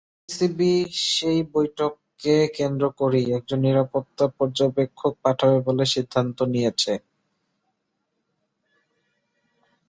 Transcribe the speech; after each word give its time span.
PCB 0.21 0.73
সেই 1.09 1.39
বৈঠককে 1.53 2.35
কেন্দ্র 2.57 2.83
করেই 2.99 3.27
একজন 3.37 3.59
নিরাপত্তা 3.65 4.25
পর্যবেক্ষক 4.37 5.13
পাঠাবে 5.23 5.57
বলে 5.67 5.83
সিদ্ধান্ত 5.93 6.37
নিয়েছে। 6.53 6.93